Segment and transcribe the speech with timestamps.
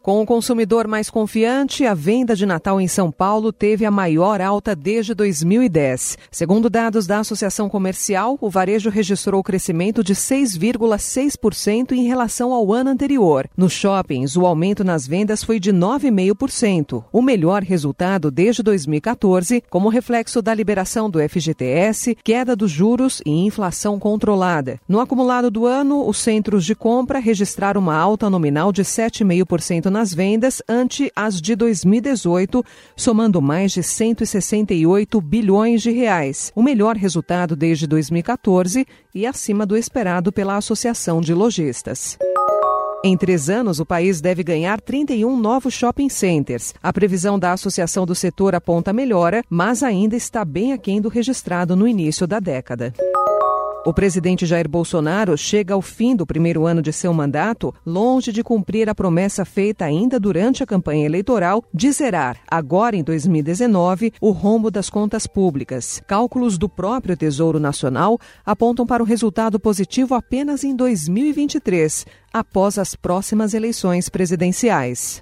[0.00, 4.40] Com o consumidor mais confiante, a venda de Natal em São Paulo teve a maior
[4.40, 6.16] alta desde 2010.
[6.30, 12.90] Segundo dados da Associação Comercial, o varejo registrou crescimento de 6,6% em relação ao ano
[12.90, 13.50] anterior.
[13.56, 19.88] Nos shoppings, o aumento nas vendas foi de 9,5%, o melhor resultado desde 2014, como
[19.88, 24.80] reflexo da liberação do FGTS, queda dos juros e inflação controlada.
[24.88, 30.14] No acumulado do ano, os centros de compra registraram uma alta nominal de 7,5% nas
[30.14, 37.56] vendas ante as de 2018, somando mais de 168 bilhões de reais, o melhor resultado
[37.56, 42.16] desde 2014 e acima do esperado pela Associação de Lojistas.
[43.04, 46.72] Em três anos, o país deve ganhar 31 novos shopping centers.
[46.80, 51.74] A previsão da Associação do Setor aponta melhora, mas ainda está bem aquém do registrado
[51.74, 52.94] no início da década.
[53.86, 58.42] O presidente Jair Bolsonaro chega ao fim do primeiro ano de seu mandato longe de
[58.42, 64.30] cumprir a promessa feita ainda durante a campanha eleitoral de zerar, agora em 2019, o
[64.30, 66.02] rombo das contas públicas.
[66.06, 72.94] Cálculos do próprio Tesouro Nacional apontam para o resultado positivo apenas em 2023, após as
[72.94, 75.20] próximas eleições presidenciais.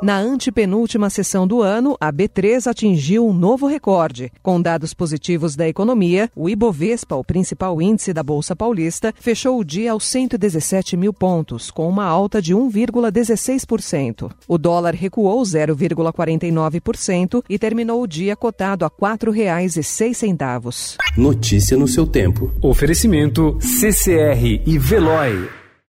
[0.00, 4.30] Na antepenúltima sessão do ano, a B3 atingiu um novo recorde.
[4.40, 9.64] Com dados positivos da economia, o Ibovespa, o principal índice da Bolsa Paulista, fechou o
[9.64, 14.30] dia aos 117 mil pontos, com uma alta de 1,16%.
[14.46, 20.96] O dólar recuou 0,49% e terminou o dia cotado a R$ 4,06.
[21.16, 22.52] Notícia no seu tempo.
[22.62, 25.57] Oferecimento CCR e Veloy.